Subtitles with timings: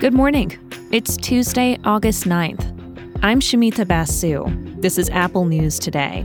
[0.00, 0.56] Good morning.
[0.92, 2.64] It's Tuesday, August 9th.
[3.24, 4.44] I'm Shumita Basu.
[4.80, 6.24] This is Apple News Today.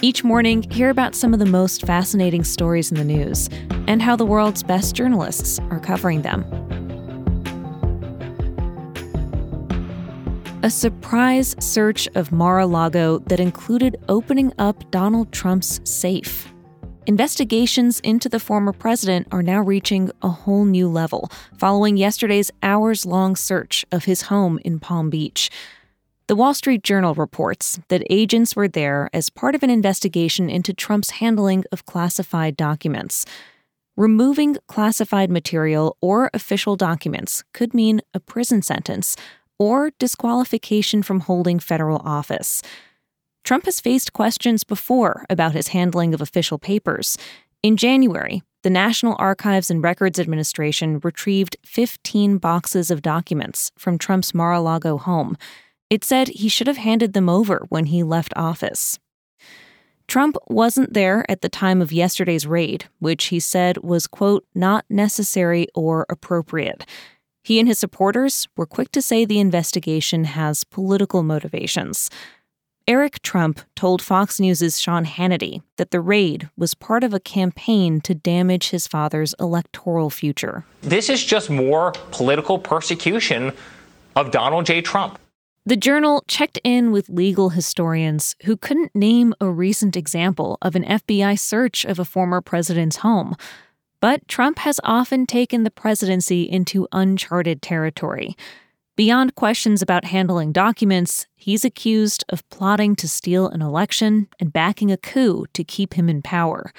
[0.00, 3.48] Each morning, hear about some of the most fascinating stories in the news
[3.86, 6.42] and how the world's best journalists are covering them.
[10.64, 16.51] A surprise search of Mar a Lago that included opening up Donald Trump's safe.
[17.06, 21.28] Investigations into the former president are now reaching a whole new level
[21.58, 25.50] following yesterday's hours long search of his home in Palm Beach.
[26.28, 30.72] The Wall Street Journal reports that agents were there as part of an investigation into
[30.72, 33.26] Trump's handling of classified documents.
[33.96, 39.16] Removing classified material or official documents could mean a prison sentence
[39.58, 42.62] or disqualification from holding federal office.
[43.44, 47.18] Trump has faced questions before about his handling of official papers.
[47.62, 54.32] In January, the National Archives and Records Administration retrieved 15 boxes of documents from Trump's
[54.32, 55.36] Mar a Lago home.
[55.90, 58.98] It said he should have handed them over when he left office.
[60.06, 64.84] Trump wasn't there at the time of yesterday's raid, which he said was, quote, not
[64.88, 66.86] necessary or appropriate.
[67.42, 72.08] He and his supporters were quick to say the investigation has political motivations.
[72.88, 78.00] Eric Trump told Fox News' Sean Hannity that the raid was part of a campaign
[78.02, 80.64] to damage his father's electoral future.
[80.80, 83.52] This is just more political persecution
[84.16, 84.82] of Donald J.
[84.82, 85.18] Trump.
[85.64, 90.82] The Journal checked in with legal historians who couldn't name a recent example of an
[90.82, 93.36] FBI search of a former president's home.
[94.00, 98.36] But Trump has often taken the presidency into uncharted territory.
[99.02, 104.92] Beyond questions about handling documents, he's accused of plotting to steal an election and backing
[104.92, 106.72] a coup to keep him in power.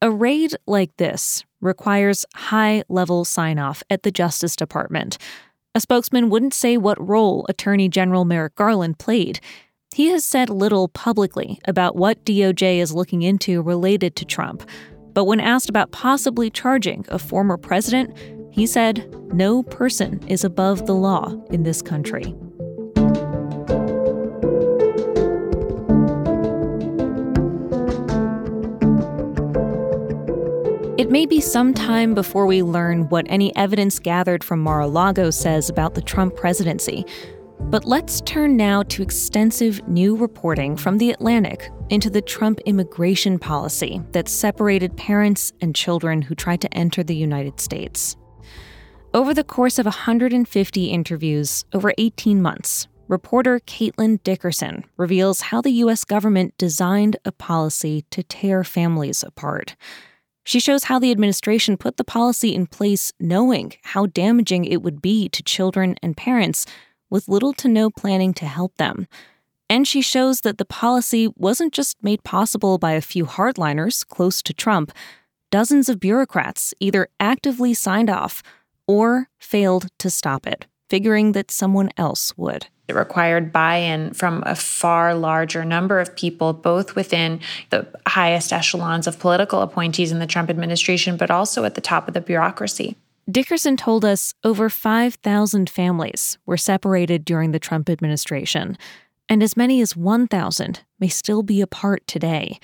[0.00, 5.18] A raid like this requires high level sign off at the Justice Department.
[5.74, 9.38] A spokesman wouldn't say what role Attorney General Merrick Garland played.
[9.94, 14.66] He has said little publicly about what DOJ is looking into related to Trump.
[15.12, 18.16] But when asked about possibly charging a former president,
[18.58, 22.34] he said, No person is above the law in this country.
[30.98, 34.86] It may be some time before we learn what any evidence gathered from Mar a
[34.88, 37.06] Lago says about the Trump presidency.
[37.60, 43.38] But let's turn now to extensive new reporting from The Atlantic into the Trump immigration
[43.38, 48.17] policy that separated parents and children who tried to enter the United States.
[49.14, 55.70] Over the course of 150 interviews over 18 months, reporter Caitlin Dickerson reveals how the
[55.70, 56.04] U.S.
[56.04, 59.76] government designed a policy to tear families apart.
[60.44, 65.00] She shows how the administration put the policy in place knowing how damaging it would
[65.00, 66.66] be to children and parents
[67.08, 69.08] with little to no planning to help them.
[69.70, 74.42] And she shows that the policy wasn't just made possible by a few hardliners close
[74.42, 74.92] to Trump.
[75.50, 78.42] Dozens of bureaucrats either actively signed off
[78.88, 82.66] or failed to stop it, figuring that someone else would.
[82.88, 88.52] It required buy in from a far larger number of people, both within the highest
[88.52, 92.22] echelons of political appointees in the Trump administration, but also at the top of the
[92.22, 92.96] bureaucracy.
[93.30, 98.78] Dickerson told us over 5,000 families were separated during the Trump administration,
[99.28, 102.58] and as many as 1,000 may still be apart today.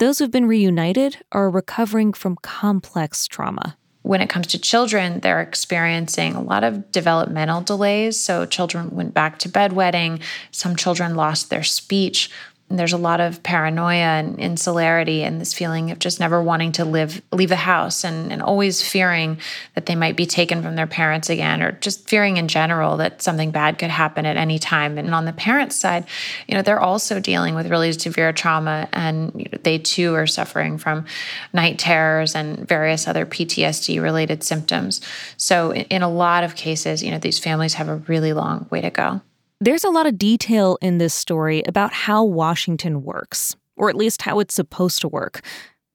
[0.00, 5.40] Those who've been reunited are recovering from complex trauma when it comes to children, they're
[5.40, 8.20] experiencing a lot of developmental delays.
[8.20, 12.30] So, children went back to bedwetting, some children lost their speech,
[12.70, 16.84] there's a lot of paranoia and insularity and this feeling of just never wanting to
[16.84, 19.38] live leave the house and, and always fearing
[19.74, 23.22] that they might be taken from their parents again or just fearing in general that
[23.22, 24.98] something bad could happen at any time.
[24.98, 26.06] And on the parents side
[26.46, 30.26] you know they're also dealing with really severe trauma and you know, they too are
[30.26, 31.06] suffering from
[31.54, 35.00] night terrors and various other PTSD related symptoms.
[35.38, 38.66] So in, in a lot of cases you know these families have a really long
[38.70, 39.22] way to go
[39.60, 44.22] there's a lot of detail in this story about how Washington works, or at least
[44.22, 45.40] how it's supposed to work.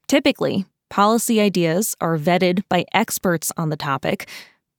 [0.08, 4.28] Typically, policy ideas are vetted by experts on the topic.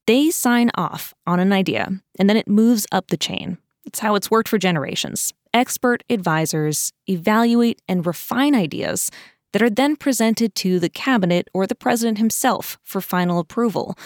[0.06, 1.88] They sign off on an idea,
[2.18, 3.56] and then it moves up the chain.
[3.86, 5.32] It's how it's worked for generations.
[5.54, 9.10] Expert advisors evaluate and refine ideas
[9.52, 13.96] that are then presented to the cabinet or the president himself for final approval.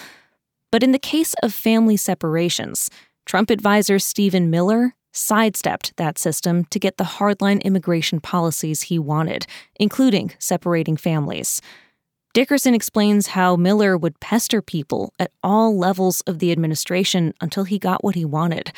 [0.71, 2.89] But in the case of family separations,
[3.29, 9.45] Trump advisor Stephen Miller sidestepped that system to get the hardline immigration policies he wanted,
[9.79, 11.61] including separating families.
[12.33, 17.77] Dickerson explains how Miller would pester people at all levels of the administration until he
[17.77, 18.71] got what he wanted.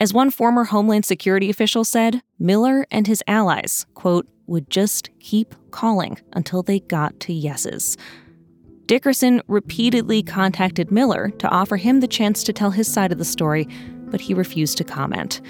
[0.00, 5.54] As one former Homeland Security official said, Miller and his allies, quote, would just keep
[5.70, 7.96] calling until they got to yeses.
[8.88, 13.24] Dickerson repeatedly contacted Miller to offer him the chance to tell his side of the
[13.24, 13.68] story,
[14.06, 15.42] but he refused to comment.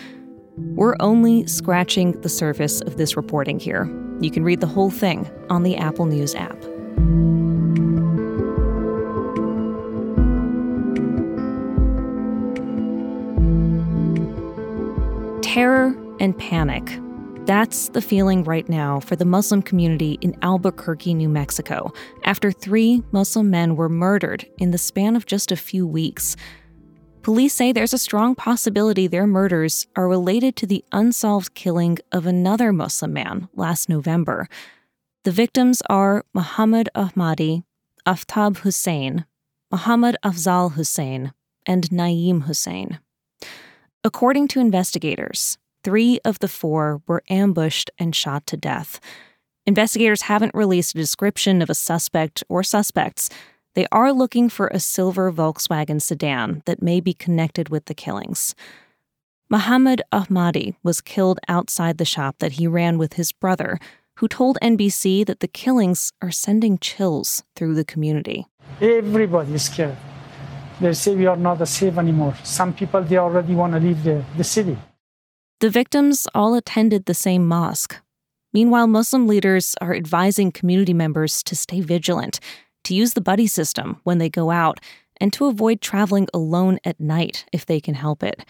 [0.57, 3.85] We're only scratching the surface of this reporting here.
[4.21, 6.61] You can read the whole thing on the Apple News app.
[15.43, 16.99] Terror and panic
[17.49, 21.91] that's the feeling right now for the Muslim community in Albuquerque, New Mexico,
[22.25, 26.37] after three Muslim men were murdered in the span of just a few weeks.
[27.23, 32.27] Police say there's a strong possibility their murders are related to the unsolved killing of
[32.27, 34.47] another Muslim man last November.
[35.25, 37.65] The victims are Muhammad Ahmadi,
[38.07, 39.25] Aftab Hussein,
[39.71, 41.33] Muhammad Afzal Hussein,
[41.65, 42.99] and Naeem Hussein.
[44.05, 49.01] According to investigators, Three of the four were ambushed and shot to death.
[49.67, 53.31] Investigators haven't released a description of a suspect or suspects.
[53.75, 58.55] They are looking for a silver Volkswagen sedan that may be connected with the killings.
[59.51, 63.79] Muhammad Ahmadi was killed outside the shop that he ran with his brother,
[64.17, 68.47] who told NBC that the killings are sending chills through the community.
[68.81, 69.97] Everybody is scared.
[70.81, 72.35] They say we are not safe anymore.
[72.43, 74.77] Some people, they already want to leave the, the city.
[75.61, 77.97] The victims all attended the same mosque.
[78.53, 82.39] Meanwhile, Muslim leaders are advising community members to stay vigilant,
[82.85, 84.79] to use the buddy system when they go out,
[85.21, 88.45] and to avoid traveling alone at night if they can help it.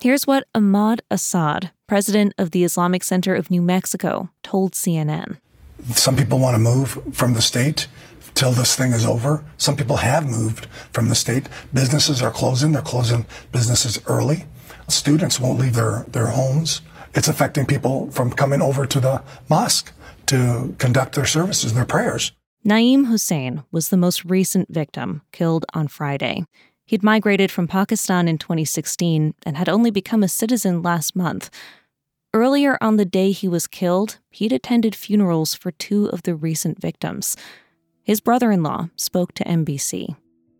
[0.00, 5.38] Here's what Ahmad Assed, president of the Islamic Center of New Mexico, told CNN.
[5.90, 7.88] Some people want to move from the state
[8.34, 9.44] till this thing is over.
[9.56, 11.48] Some people have moved from the state.
[11.74, 12.70] Businesses are closing.
[12.70, 14.44] They're closing businesses early.
[14.88, 16.80] Students won't leave their, their homes.
[17.14, 19.92] It's affecting people from coming over to the mosque
[20.26, 22.32] to conduct their services, their prayers.
[22.66, 26.44] Naeem Hussein was the most recent victim, killed on Friday.
[26.84, 31.50] He'd migrated from Pakistan in 2016 and had only become a citizen last month.
[32.34, 36.80] Earlier on the day he was killed, he'd attended funerals for two of the recent
[36.80, 37.36] victims.
[38.02, 40.16] His brother in law spoke to NBC.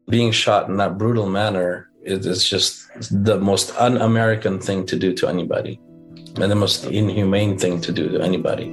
[0.08, 2.88] Being shot in that brutal manner it is just
[3.25, 5.78] the most un-American thing to do to anybody,
[6.40, 8.69] and the most inhumane thing to do to anybody.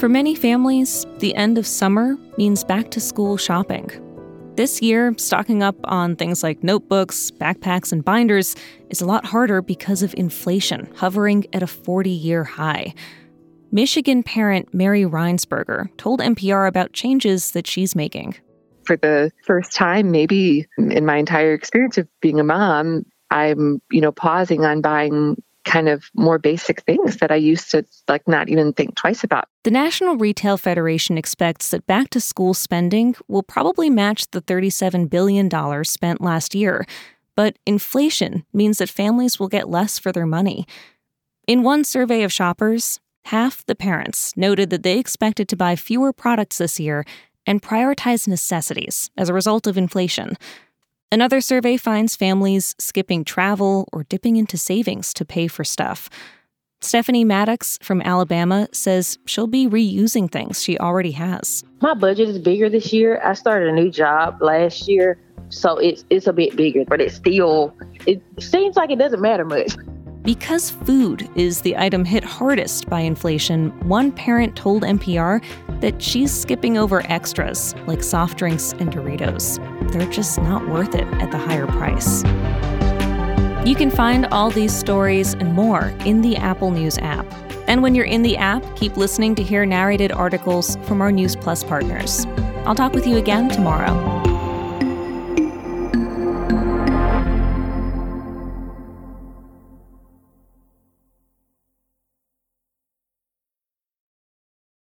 [0.00, 3.90] For many families, the end of summer means back to school shopping.
[4.56, 8.56] This year, stocking up on things like notebooks, backpacks, and binders
[8.88, 12.94] is a lot harder because of inflation hovering at a 40 year high.
[13.72, 18.34] Michigan parent Mary Reinsberger told NPR about changes that she's making.
[18.84, 24.00] For the first time, maybe in my entire experience of being a mom, I'm, you
[24.00, 28.48] know, pausing on buying kind of more basic things that I used to like not
[28.48, 29.46] even think twice about.
[29.62, 35.08] The National Retail Federation expects that back to school spending will probably match the $37
[35.08, 36.86] billion spent last year.
[37.36, 40.66] But inflation means that families will get less for their money.
[41.46, 46.12] In one survey of shoppers, half the parents noted that they expected to buy fewer
[46.12, 47.04] products this year
[47.46, 50.36] and prioritize necessities as a result of inflation.
[51.12, 56.08] Another survey finds families skipping travel or dipping into savings to pay for stuff.
[56.82, 61.62] Stephanie Maddox from Alabama says she'll be reusing things she already has.
[61.82, 63.20] My budget is bigger this year.
[63.22, 65.18] I started a new job last year,
[65.50, 69.44] so it's it's a bit bigger, but it's still it seems like it doesn't matter
[69.44, 69.74] much.
[70.22, 75.42] Because food is the item hit hardest by inflation, one parent told NPR
[75.80, 79.58] that she's skipping over extras like soft drinks and Doritos.
[79.92, 82.22] They're just not worth it at the higher price.
[83.66, 87.26] You can find all these stories and more in the Apple News app.
[87.66, 91.34] And when you're in the app, keep listening to hear narrated articles from our News
[91.34, 92.26] Plus partners.
[92.66, 94.39] I'll talk with you again tomorrow.